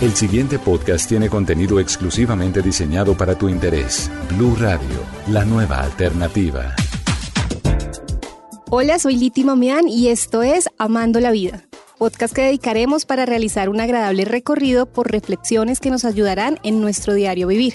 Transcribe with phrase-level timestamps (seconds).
[0.00, 4.10] El siguiente podcast tiene contenido exclusivamente diseñado para tu interés.
[4.30, 4.88] Blue Radio,
[5.28, 6.74] la nueva alternativa.
[8.70, 11.64] Hola, soy Liti Mamián y esto es Amando la Vida,
[11.98, 17.12] podcast que dedicaremos para realizar un agradable recorrido por reflexiones que nos ayudarán en nuestro
[17.12, 17.74] diario vivir.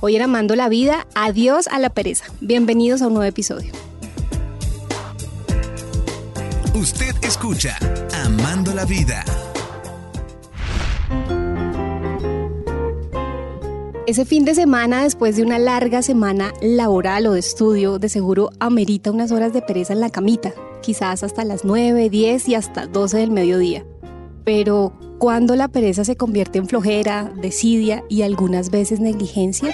[0.00, 2.24] Hoy en Amando la Vida, adiós a la pereza.
[2.40, 3.72] Bienvenidos a un nuevo episodio.
[6.74, 7.76] Usted escucha
[8.24, 9.24] Amando la Vida.
[14.04, 18.50] Ese fin de semana, después de una larga semana laboral o de estudio, de seguro
[18.58, 22.88] amerita unas horas de pereza en la camita, quizás hasta las 9, 10 y hasta
[22.88, 23.86] 12 del mediodía.
[24.44, 29.72] Pero, ¿cuándo la pereza se convierte en flojera, desidia y algunas veces negligencia?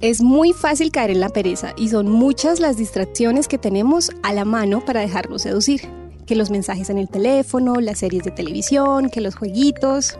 [0.00, 4.32] Es muy fácil caer en la pereza y son muchas las distracciones que tenemos a
[4.32, 5.82] la mano para dejarnos seducir.
[6.24, 10.18] Que los mensajes en el teléfono, las series de televisión, que los jueguitos,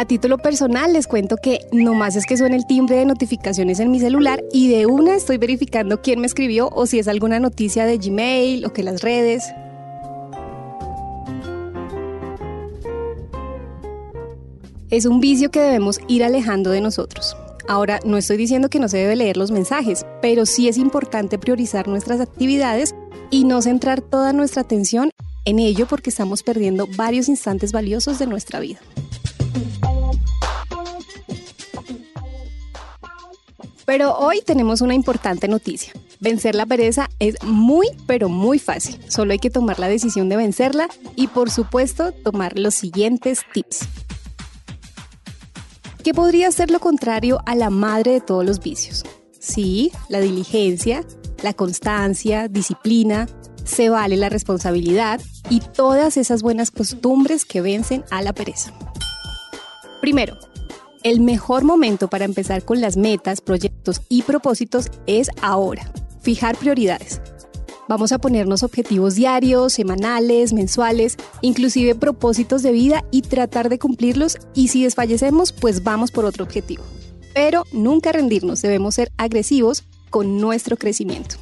[0.00, 3.90] a título personal les cuento que nomás es que suena el timbre de notificaciones en
[3.90, 7.84] mi celular y de una estoy verificando quién me escribió o si es alguna noticia
[7.84, 9.44] de Gmail o que las redes.
[14.88, 17.36] Es un vicio que debemos ir alejando de nosotros.
[17.68, 21.38] Ahora, no estoy diciendo que no se debe leer los mensajes, pero sí es importante
[21.38, 22.94] priorizar nuestras actividades
[23.28, 25.10] y no centrar toda nuestra atención
[25.44, 28.80] en ello porque estamos perdiendo varios instantes valiosos de nuestra vida.
[33.90, 35.92] Pero hoy tenemos una importante noticia.
[36.20, 39.00] Vencer la pereza es muy, pero muy fácil.
[39.08, 43.88] Solo hay que tomar la decisión de vencerla y por supuesto tomar los siguientes tips.
[46.04, 49.04] ¿Qué podría ser lo contrario a la madre de todos los vicios?
[49.40, 51.04] Sí, la diligencia,
[51.42, 53.26] la constancia, disciplina,
[53.64, 58.72] se vale la responsabilidad y todas esas buenas costumbres que vencen a la pereza.
[60.00, 60.38] Primero,
[61.02, 65.90] el mejor momento para empezar con las metas, proyectos y propósitos es ahora.
[66.20, 67.20] Fijar prioridades.
[67.88, 74.38] Vamos a ponernos objetivos diarios, semanales, mensuales, inclusive propósitos de vida y tratar de cumplirlos
[74.54, 76.84] y si desfallecemos, pues vamos por otro objetivo.
[77.34, 81.36] Pero nunca rendirnos, debemos ser agresivos con nuestro crecimiento.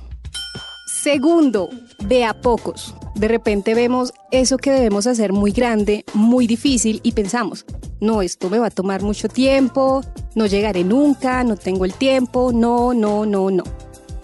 [1.02, 1.68] Segundo,
[2.06, 2.94] de a pocos.
[3.14, 7.64] De repente vemos eso que debemos hacer muy grande, muy difícil y pensamos,
[8.00, 10.02] no, esto me va a tomar mucho tiempo,
[10.34, 13.64] no llegaré nunca, no tengo el tiempo, no, no, no, no.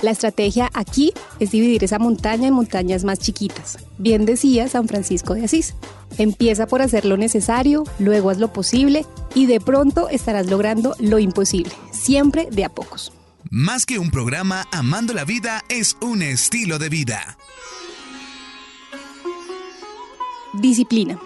[0.02, 3.78] La estrategia aquí es dividir esa montaña en montañas más chiquitas.
[3.96, 5.74] Bien decía San Francisco de Asís.
[6.18, 11.18] Empieza por hacer lo necesario, luego haz lo posible y de pronto estarás logrando lo
[11.18, 13.12] imposible, siempre de a pocos.
[13.50, 17.38] Más que un programa, Amando la Vida es un estilo de vida.
[20.54, 21.18] Disciplina.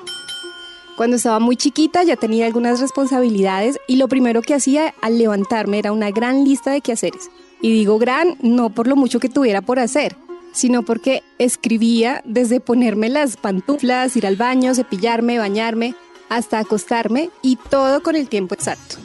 [0.98, 5.78] Cuando estaba muy chiquita ya tenía algunas responsabilidades y lo primero que hacía al levantarme
[5.78, 7.30] era una gran lista de quehaceres.
[7.62, 10.16] Y digo gran no por lo mucho que tuviera por hacer,
[10.50, 15.94] sino porque escribía desde ponerme las pantuflas, ir al baño, cepillarme, bañarme,
[16.28, 18.96] hasta acostarme y todo con el tiempo exacto.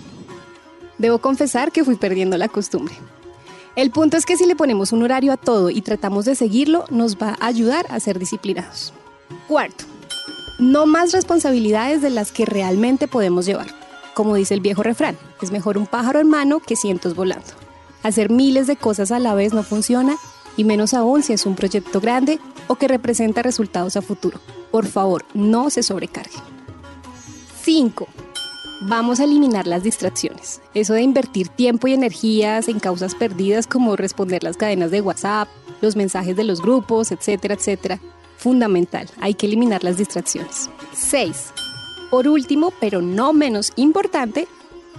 [0.97, 2.95] Debo confesar que fui perdiendo la costumbre.
[3.75, 6.85] El punto es que si le ponemos un horario a todo y tratamos de seguirlo,
[6.89, 8.93] nos va a ayudar a ser disciplinados.
[9.47, 9.85] Cuarto,
[10.59, 13.67] no más responsabilidades de las que realmente podemos llevar.
[14.13, 17.47] Como dice el viejo refrán, es mejor un pájaro en mano que cientos volando.
[18.03, 20.17] Hacer miles de cosas a la vez no funciona,
[20.55, 24.39] y menos aún si es un proyecto grande o que representa resultados a futuro.
[24.71, 26.37] Por favor, no se sobrecargue.
[27.63, 28.07] 5.
[28.81, 30.61] Vamos a eliminar las distracciones.
[30.73, 35.47] Eso de invertir tiempo y energías en causas perdidas como responder las cadenas de WhatsApp,
[35.81, 37.99] los mensajes de los grupos, etcétera, etcétera,
[38.37, 39.09] fundamental.
[39.19, 40.69] Hay que eliminar las distracciones.
[40.93, 41.53] 6.
[42.09, 44.47] Por último, pero no menos importante,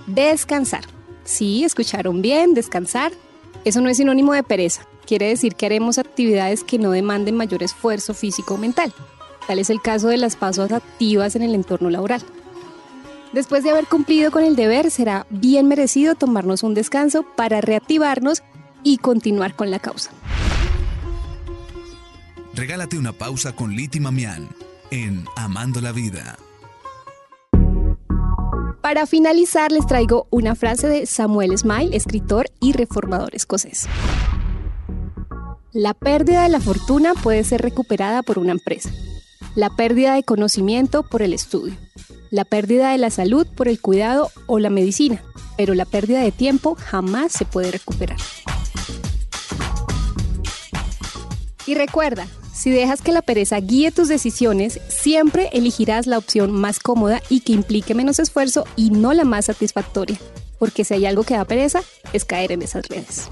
[0.06, 0.84] descansar.
[1.24, 3.12] Sí, escucharon bien, descansar.
[3.64, 4.86] Eso no es sinónimo de pereza.
[5.06, 8.92] Quiere decir que haremos actividades que no demanden mayor esfuerzo físico o mental.
[9.46, 12.22] Tal es el caso de las pasos activas en el entorno laboral.
[13.32, 18.42] Después de haber cumplido con el deber, será bien merecido tomarnos un descanso para reactivarnos
[18.82, 20.10] y continuar con la causa.
[22.54, 24.48] Regálate una pausa con Liti Mamián
[24.92, 26.38] en Amando la Vida.
[28.80, 33.88] Para finalizar, les traigo una frase de Samuel Smile, escritor y reformador escocés.
[35.72, 38.90] La pérdida de la fortuna puede ser recuperada por una empresa.
[39.56, 41.74] La pérdida de conocimiento por el estudio.
[42.30, 45.24] La pérdida de la salud por el cuidado o la medicina.
[45.56, 48.18] Pero la pérdida de tiempo jamás se puede recuperar.
[51.66, 56.78] Y recuerda, si dejas que la pereza guíe tus decisiones, siempre elegirás la opción más
[56.78, 60.18] cómoda y que implique menos esfuerzo y no la más satisfactoria,
[60.58, 63.28] porque si hay algo que da pereza, es caer en esas redes.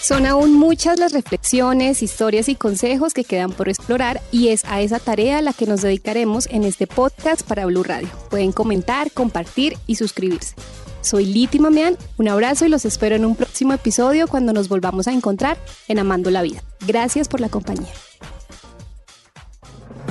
[0.00, 4.80] Son aún muchas las reflexiones, historias y consejos que quedan por explorar y es a
[4.80, 8.08] esa tarea la que nos dedicaremos en este podcast para Blue Radio.
[8.30, 10.54] Pueden comentar, compartir y suscribirse.
[11.02, 15.08] Soy Liti Mamean, un abrazo y los espero en un próximo episodio cuando nos volvamos
[15.08, 15.58] a encontrar
[15.88, 16.62] en Amando la Vida.
[16.86, 17.92] Gracias por la compañía.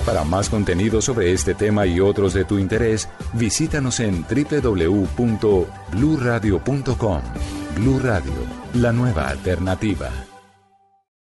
[0.06, 7.22] Para más contenido sobre este tema y otros de tu interés, visítanos en www.bluradio.com.
[7.76, 8.34] Blu Radio,
[8.74, 10.10] la nueva alternativa.